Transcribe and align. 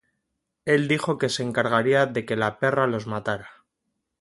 Él 0.65 0.87
dijo 0.87 1.19
que 1.19 1.29
se 1.29 1.43
encargaría 1.43 2.07
de 2.07 2.25
que 2.25 2.35
la 2.35 2.57
"perra" 2.57 2.87
los 2.87 3.05
matara. 3.05 3.51